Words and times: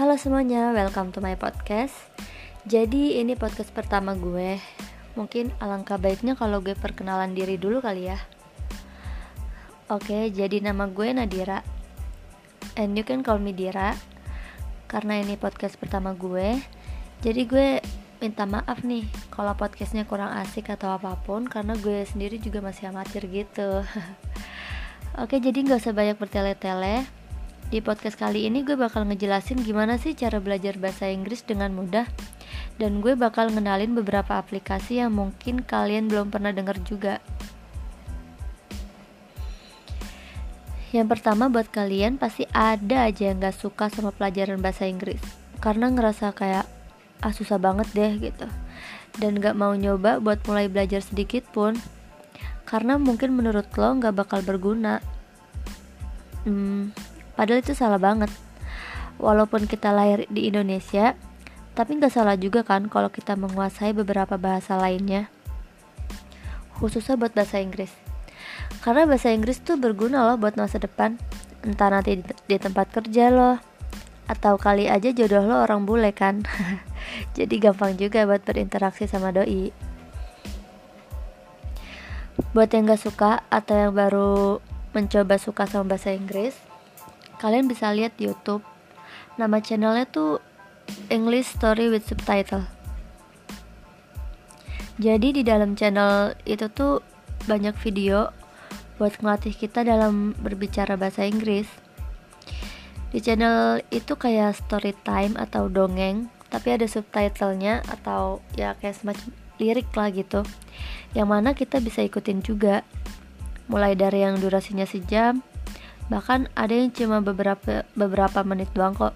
Halo 0.00 0.16
semuanya, 0.16 0.72
welcome 0.72 1.12
to 1.12 1.20
my 1.20 1.36
podcast. 1.36 1.92
Jadi 2.64 3.20
ini 3.20 3.36
podcast 3.36 3.68
pertama 3.68 4.16
gue. 4.16 4.56
Mungkin 5.12 5.52
alangkah 5.60 6.00
baiknya 6.00 6.40
kalau 6.40 6.64
gue 6.64 6.72
perkenalan 6.72 7.36
diri 7.36 7.60
dulu 7.60 7.84
kali 7.84 8.08
ya. 8.08 8.16
Oke, 9.92 10.32
jadi 10.32 10.64
nama 10.64 10.88
gue 10.88 11.12
Nadira. 11.12 11.60
And 12.80 12.96
you 12.96 13.04
can 13.04 13.20
call 13.20 13.44
me 13.44 13.52
Dira. 13.52 13.92
Karena 14.88 15.20
ini 15.20 15.36
podcast 15.36 15.76
pertama 15.76 16.16
gue. 16.16 16.56
Jadi 17.20 17.44
gue 17.44 17.84
minta 18.24 18.48
maaf 18.48 18.80
nih 18.80 19.04
kalau 19.28 19.52
podcastnya 19.52 20.08
kurang 20.08 20.32
asik 20.32 20.72
atau 20.72 20.96
apa 20.96 21.12
pun 21.20 21.44
karena 21.44 21.76
gue 21.76 22.08
sendiri 22.08 22.40
juga 22.40 22.64
masih 22.64 22.88
amatir 22.88 23.28
gitu. 23.28 23.84
Oke, 25.20 25.44
jadi 25.44 25.60
nggak 25.60 25.76
usah 25.76 25.92
banyak 25.92 26.16
bertele-tele 26.16 27.19
di 27.70 27.78
podcast 27.78 28.18
kali 28.18 28.50
ini 28.50 28.66
gue 28.66 28.74
bakal 28.74 29.06
ngejelasin 29.06 29.62
gimana 29.62 29.94
sih 29.94 30.18
cara 30.18 30.42
belajar 30.42 30.74
bahasa 30.74 31.06
Inggris 31.06 31.46
dengan 31.46 31.70
mudah. 31.70 32.02
Dan 32.82 32.98
gue 32.98 33.14
bakal 33.14 33.54
ngenalin 33.54 33.94
beberapa 33.94 34.42
aplikasi 34.42 34.98
yang 34.98 35.14
mungkin 35.14 35.62
kalian 35.62 36.10
belum 36.10 36.34
pernah 36.34 36.50
denger 36.50 36.82
juga. 36.82 37.22
Yang 40.90 41.06
pertama 41.14 41.46
buat 41.46 41.70
kalian 41.70 42.18
pasti 42.18 42.42
ada 42.50 43.06
aja 43.06 43.30
yang 43.30 43.38
gak 43.38 43.54
suka 43.54 43.86
sama 43.86 44.10
pelajaran 44.10 44.58
bahasa 44.58 44.90
Inggris. 44.90 45.22
Karena 45.62 45.86
ngerasa 45.94 46.34
kayak 46.34 46.66
ah 47.22 47.30
susah 47.30 47.62
banget 47.62 47.86
deh 47.94 48.12
gitu. 48.18 48.50
Dan 49.14 49.38
gak 49.38 49.54
mau 49.54 49.70
nyoba 49.78 50.18
buat 50.18 50.42
mulai 50.50 50.66
belajar 50.66 51.06
sedikit 51.06 51.46
pun. 51.54 51.78
Karena 52.66 52.98
mungkin 52.98 53.38
menurut 53.38 53.70
lo 53.78 53.94
gak 54.02 54.18
bakal 54.18 54.42
berguna. 54.42 54.98
Hmm, 56.42 56.90
Padahal 57.40 57.64
itu 57.64 57.72
salah 57.72 57.96
banget. 57.96 58.28
Walaupun 59.16 59.64
kita 59.64 59.96
lahir 59.96 60.28
di 60.28 60.52
Indonesia, 60.52 61.16
tapi 61.72 61.96
nggak 61.96 62.12
salah 62.12 62.36
juga 62.36 62.60
kan 62.60 62.92
kalau 62.92 63.08
kita 63.08 63.32
menguasai 63.32 63.96
beberapa 63.96 64.36
bahasa 64.36 64.76
lainnya. 64.76 65.32
Khususnya 66.76 67.16
buat 67.16 67.32
bahasa 67.32 67.56
Inggris. 67.56 67.88
Karena 68.84 69.08
bahasa 69.08 69.32
Inggris 69.32 69.56
tuh 69.64 69.80
berguna 69.80 70.28
loh 70.28 70.36
buat 70.36 70.60
masa 70.60 70.76
depan. 70.76 71.16
Entah 71.64 71.88
nanti 71.88 72.20
di, 72.20 72.28
di 72.28 72.60
tempat 72.60 72.92
kerja 72.92 73.32
loh, 73.32 73.56
atau 74.28 74.60
kali 74.60 74.92
aja 74.92 75.08
jodoh 75.08 75.40
lo 75.40 75.64
orang 75.64 75.88
bule 75.88 76.12
kan. 76.12 76.44
Jadi 77.40 77.56
gampang 77.56 77.96
juga 77.96 78.28
buat 78.28 78.44
berinteraksi 78.44 79.08
sama 79.08 79.32
doi. 79.32 79.72
Buat 82.52 82.68
yang 82.76 82.84
gak 82.84 83.00
suka 83.00 83.48
atau 83.48 83.80
yang 83.80 83.96
baru 83.96 84.60
mencoba 84.92 85.40
suka 85.40 85.64
sama 85.64 85.96
bahasa 85.96 86.12
Inggris, 86.12 86.69
kalian 87.40 87.72
bisa 87.72 87.88
lihat 87.96 88.12
di 88.20 88.28
YouTube. 88.28 88.60
Nama 89.40 89.56
channelnya 89.64 90.04
tuh 90.04 90.44
English 91.08 91.56
Story 91.56 91.88
with 91.88 92.04
Subtitle. 92.04 92.68
Jadi 95.00 95.40
di 95.40 95.42
dalam 95.42 95.72
channel 95.72 96.36
itu 96.44 96.68
tuh 96.68 97.00
banyak 97.48 97.72
video 97.80 98.28
buat 99.00 99.16
ngelatih 99.16 99.56
kita 99.56 99.80
dalam 99.80 100.36
berbicara 100.36 101.00
bahasa 101.00 101.24
Inggris. 101.24 101.64
Di 103.08 103.24
channel 103.24 103.80
itu 103.88 104.12
kayak 104.12 104.60
story 104.60 104.92
time 105.02 105.40
atau 105.40 105.72
dongeng 105.72 106.28
tapi 106.52 106.76
ada 106.76 106.84
subtitlenya 106.84 107.80
atau 107.88 108.44
ya 108.60 108.76
kayak 108.76 109.00
semacam 109.00 109.32
lirik 109.56 109.88
lah 109.96 110.12
gitu. 110.12 110.44
Yang 111.16 111.28
mana 111.32 111.56
kita 111.56 111.80
bisa 111.80 112.04
ikutin 112.04 112.44
juga. 112.44 112.84
Mulai 113.72 113.96
dari 113.96 114.26
yang 114.26 114.36
durasinya 114.36 114.84
sejam 114.84 115.40
Bahkan 116.10 116.50
ada 116.58 116.74
yang 116.74 116.90
cuma 116.90 117.22
beberapa 117.22 117.86
beberapa 117.94 118.42
menit 118.42 118.68
doang 118.74 118.98
kok. 118.98 119.14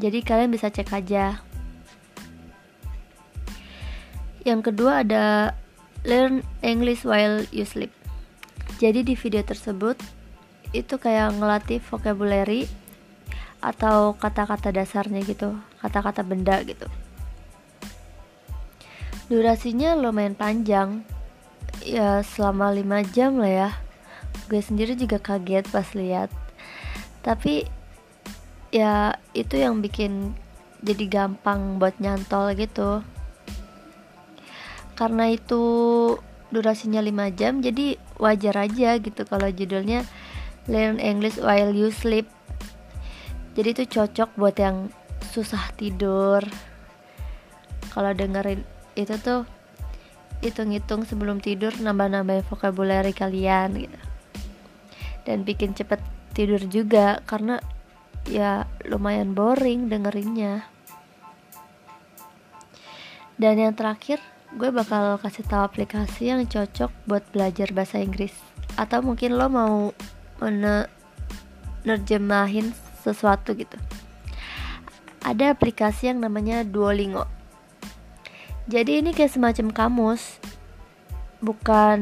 Jadi 0.00 0.24
kalian 0.24 0.48
bisa 0.48 0.72
cek 0.72 0.88
aja. 0.96 1.44
Yang 4.42 4.72
kedua 4.72 5.04
ada 5.04 5.52
Learn 6.08 6.40
English 6.64 7.04
while 7.04 7.44
you 7.52 7.68
sleep. 7.68 7.92
Jadi 8.80 9.04
di 9.04 9.12
video 9.12 9.44
tersebut 9.44 10.00
itu 10.72 10.94
kayak 10.96 11.36
ngelatih 11.36 11.82
vocabulary 11.84 12.64
atau 13.58 14.14
kata-kata 14.14 14.70
dasarnya 14.70 15.20
gitu, 15.26 15.58
kata-kata 15.82 16.22
benda 16.22 16.62
gitu. 16.62 16.86
Durasinya 19.26 19.98
lumayan 19.98 20.38
panjang, 20.38 21.02
ya 21.82 22.22
selama 22.22 22.70
5 22.72 23.02
jam 23.12 23.36
lah 23.36 23.52
ya 23.52 23.70
gue 24.48 24.60
sendiri 24.64 24.96
juga 24.96 25.20
kaget 25.20 25.68
pas 25.68 25.86
lihat. 25.92 26.32
Tapi 27.20 27.68
ya 28.72 29.16
itu 29.36 29.60
yang 29.60 29.84
bikin 29.84 30.32
jadi 30.80 31.04
gampang 31.06 31.76
buat 31.76 32.00
nyantol 32.00 32.56
gitu. 32.56 33.04
Karena 34.96 35.30
itu 35.30 35.62
durasinya 36.48 37.04
5 37.04 37.38
jam 37.38 37.60
jadi 37.60 38.00
wajar 38.16 38.56
aja 38.56 38.96
gitu 38.98 39.22
kalau 39.28 39.52
judulnya 39.52 40.08
Learn 40.64 40.96
English 40.98 41.36
While 41.36 41.76
You 41.76 41.92
Sleep. 41.92 42.26
Jadi 43.54 43.68
itu 43.76 43.84
cocok 44.00 44.32
buat 44.40 44.56
yang 44.56 44.88
susah 45.28 45.76
tidur. 45.76 46.40
Kalau 47.92 48.10
dengerin 48.16 48.64
itu 48.96 49.14
tuh 49.20 49.44
hitung-hitung 50.40 51.02
sebelum 51.02 51.42
tidur 51.42 51.74
nambah-nambahin 51.74 52.46
vocabulary 52.46 53.10
kalian 53.10 53.86
gitu 53.86 54.07
dan 55.28 55.44
bikin 55.44 55.76
cepet 55.76 56.00
tidur 56.32 56.64
juga 56.64 57.20
karena 57.28 57.60
ya 58.24 58.64
lumayan 58.88 59.36
boring 59.36 59.92
dengerinnya. 59.92 60.64
Dan 63.36 63.60
yang 63.60 63.76
terakhir 63.76 64.24
gue 64.56 64.72
bakal 64.72 65.20
kasih 65.20 65.44
tahu 65.44 65.68
aplikasi 65.68 66.32
yang 66.32 66.48
cocok 66.48 66.88
buat 67.04 67.28
belajar 67.28 67.68
bahasa 67.76 68.00
Inggris. 68.00 68.32
Atau 68.80 69.04
mungkin 69.04 69.36
lo 69.36 69.52
mau 69.52 69.92
nerjemahin 71.84 72.72
sesuatu 73.04 73.52
gitu. 73.52 73.76
Ada 75.20 75.52
aplikasi 75.52 76.08
yang 76.08 76.24
namanya 76.24 76.64
Duolingo. 76.64 77.28
Jadi 78.64 79.04
ini 79.04 79.12
kayak 79.12 79.36
semacam 79.36 79.66
kamus 79.76 80.40
bukan 81.38 81.98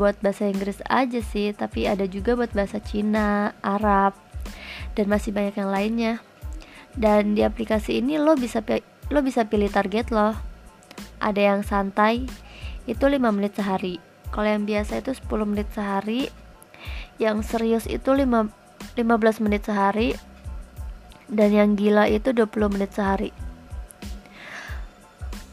buat 0.00 0.16
bahasa 0.24 0.48
Inggris 0.48 0.80
aja 0.88 1.20
sih, 1.20 1.52
tapi 1.52 1.84
ada 1.84 2.08
juga 2.08 2.32
buat 2.36 2.52
bahasa 2.56 2.80
Cina, 2.80 3.52
Arab, 3.60 4.16
dan 4.96 5.06
masih 5.12 5.36
banyak 5.36 5.54
yang 5.60 5.70
lainnya. 5.70 6.14
Dan 6.96 7.36
di 7.36 7.44
aplikasi 7.44 8.00
ini 8.00 8.18
lo 8.18 8.34
bisa 8.34 8.64
lo 9.12 9.20
bisa 9.20 9.44
pilih 9.46 9.68
target 9.68 10.10
lo. 10.10 10.34
Ada 11.22 11.54
yang 11.54 11.60
santai 11.62 12.26
itu 12.88 13.04
5 13.04 13.30
menit 13.30 13.54
sehari. 13.54 14.00
Kalau 14.32 14.48
yang 14.48 14.64
biasa 14.64 15.04
itu 15.04 15.14
10 15.14 15.46
menit 15.46 15.68
sehari. 15.70 16.32
Yang 17.20 17.38
serius 17.54 17.84
itu 17.86 18.10
5 18.10 18.50
15 18.96 19.44
menit 19.44 19.62
sehari. 19.68 20.16
Dan 21.28 21.52
yang 21.52 21.70
gila 21.76 22.08
itu 22.08 22.32
20 22.32 22.72
menit 22.72 22.90
sehari. 22.96 23.30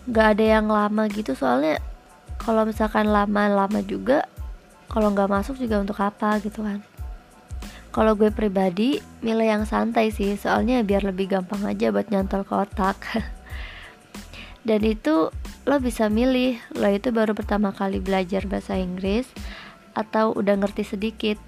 Gak 0.09 0.37
ada 0.37 0.45
yang 0.61 0.69
lama 0.69 1.09
gitu 1.09 1.33
soalnya 1.33 1.81
kalau 2.45 2.61
misalkan 2.69 3.09
lama-lama 3.09 3.81
juga 3.81 4.29
kalau 4.85 5.09
nggak 5.09 5.27
masuk 5.33 5.57
juga 5.57 5.81
untuk 5.81 5.97
apa 5.97 6.37
gitu 6.45 6.61
kan. 6.61 6.85
Kalau 7.89 8.13
gue 8.13 8.29
pribadi 8.29 9.01
milih 9.25 9.47
yang 9.49 9.63
santai 9.65 10.13
sih 10.13 10.37
soalnya 10.37 10.85
biar 10.85 11.01
lebih 11.01 11.31
gampang 11.31 11.65
aja 11.65 11.89
buat 11.89 12.05
nyantol 12.13 12.45
ke 12.45 12.53
otak. 12.53 12.97
Dan 14.67 14.85
itu 14.85 15.33
lo 15.65 15.75
bisa 15.81 16.05
milih 16.05 16.61
lo 16.77 16.85
itu 16.93 17.09
baru 17.09 17.33
pertama 17.33 17.73
kali 17.73 17.97
belajar 17.97 18.45
bahasa 18.45 18.77
Inggris 18.77 19.25
atau 19.97 20.37
udah 20.37 20.53
ngerti 20.61 20.85
sedikit. 20.85 21.41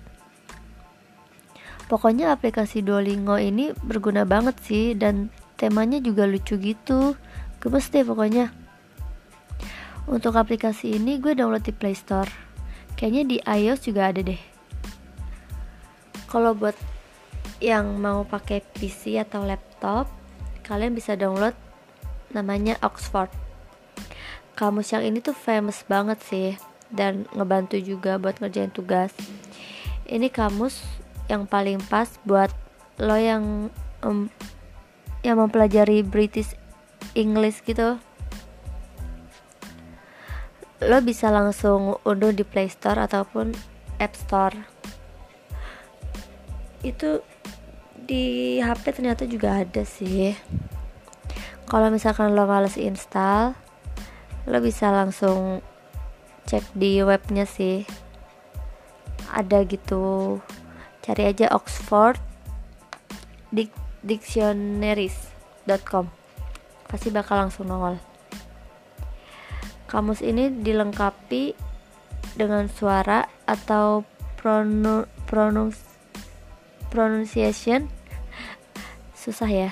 Pokoknya 1.87 2.33
aplikasi 2.33 2.81
Duolingo 2.83 3.37
ini 3.37 3.71
berguna 3.85 4.25
banget 4.27 4.59
sih 4.65 4.97
dan 4.97 5.29
temanya 5.61 6.01
juga 6.01 6.25
lucu 6.25 6.57
gitu. 6.57 7.15
Gemes 7.63 7.87
deh 7.93 8.03
pokoknya 8.03 8.66
untuk 10.07 10.39
aplikasi 10.39 10.95
ini 10.95 11.19
gue 11.19 11.35
download 11.35 11.67
di 11.67 11.75
Play 11.75 11.93
Store. 11.93 12.31
Kayaknya 12.95 13.23
di 13.27 13.37
iOS 13.43 13.83
juga 13.83 14.09
ada 14.09 14.23
deh. 14.23 14.39
Kalau 16.31 16.55
buat 16.55 16.73
yang 17.59 17.99
mau 17.99 18.23
pakai 18.23 18.63
PC 18.63 19.19
atau 19.19 19.43
laptop, 19.43 20.07
kalian 20.63 20.95
bisa 20.95 21.13
download 21.19 21.53
namanya 22.31 22.79
Oxford. 22.81 23.29
Kamus 24.57 24.89
yang 24.95 25.05
ini 25.05 25.21
tuh 25.21 25.37
famous 25.37 25.85
banget 25.85 26.17
sih 26.25 26.57
dan 26.89 27.29
ngebantu 27.35 27.77
juga 27.77 28.17
buat 28.17 28.39
ngerjain 28.41 28.73
tugas. 28.73 29.13
Ini 30.07 30.31
kamus 30.31 30.81
yang 31.27 31.45
paling 31.45 31.83
pas 31.91 32.07
buat 32.23 32.49
lo 32.97 33.19
yang 33.19 33.69
um, 34.01 34.31
yang 35.21 35.37
mempelajari 35.37 36.01
British 36.01 36.55
English 37.13 37.61
gitu 37.67 37.99
lo 40.83 41.01
bisa 41.01 41.33
langsung 41.33 41.97
unduh 42.05 42.29
di 42.29 42.45
Play 42.45 42.69
Store 42.69 43.01
ataupun 43.01 43.57
App 43.97 44.13
Store. 44.13 44.53
Itu 46.85 47.25
di 47.97 48.57
HP 48.61 48.93
ternyata 48.93 49.25
juga 49.25 49.65
ada 49.65 49.81
sih. 49.81 50.37
Kalau 51.67 51.89
misalkan 51.89 52.37
lo 52.37 52.47
males 52.47 52.77
install 52.77 53.57
lo 54.47 54.63
bisa 54.63 54.87
langsung 54.93 55.59
cek 56.47 56.63
di 56.77 57.03
webnya 57.03 57.43
sih. 57.43 57.83
Ada 59.33 59.67
gitu. 59.67 60.39
Cari 61.03 61.23
aja 61.27 61.51
Oxford 61.51 62.15
dictionaries.com 64.07 66.07
pasti 66.87 67.11
bakal 67.11 67.43
langsung 67.43 67.67
nongol 67.67 67.99
kamus 69.87 70.19
ini 70.19 70.51
dilengkapi 70.51 71.55
dengan 72.35 72.67
suara 72.67 73.25
atau 73.47 74.03
pronu, 74.35 75.07
pronunci, 75.25 75.79
pronunciation? 76.91 77.87
Susah 79.23 79.47
ya. 79.47 79.71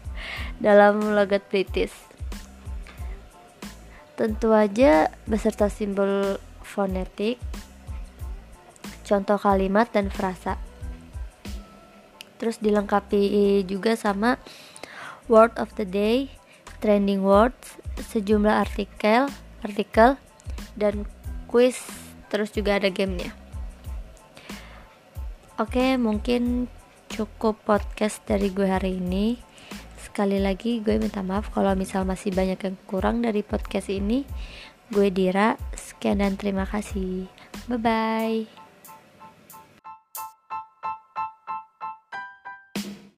Dalam 0.64 1.12
logat 1.12 1.44
British. 1.52 1.92
Tentu 4.16 4.52
aja 4.52 5.12
beserta 5.28 5.68
simbol 5.72 6.36
fonetik 6.64 7.40
contoh 9.02 9.36
kalimat 9.36 9.90
dan 9.92 10.08
frasa. 10.08 10.56
Terus 12.38 12.58
dilengkapi 12.58 13.62
juga 13.68 13.94
sama 13.94 14.40
word 15.30 15.54
of 15.58 15.74
the 15.78 15.86
day 15.86 16.32
trending 16.82 17.22
words 17.22 17.81
sejumlah 18.00 18.56
artikel 18.62 19.28
artikel 19.60 20.16
dan 20.78 21.04
quiz 21.50 21.76
terus 22.32 22.48
juga 22.54 22.80
ada 22.80 22.88
gamenya 22.88 23.42
Oke, 25.60 26.00
mungkin 26.00 26.66
cukup 27.12 27.60
podcast 27.62 28.24
dari 28.26 28.50
gue 28.50 28.64
hari 28.64 28.98
ini. 28.98 29.38
Sekali 30.00 30.40
lagi 30.40 30.80
gue 30.80 30.96
minta 30.96 31.20
maaf 31.20 31.52
kalau 31.52 31.76
misal 31.78 32.08
masih 32.08 32.32
banyak 32.32 32.56
yang 32.56 32.76
kurang 32.88 33.20
dari 33.20 33.44
podcast 33.44 33.92
ini. 33.92 34.24
Gue 34.88 35.12
Dira, 35.12 35.54
sekian 35.76 36.24
dan 36.24 36.40
terima 36.40 36.64
kasih. 36.64 37.30
Bye 37.68 37.78
bye. 37.78 38.61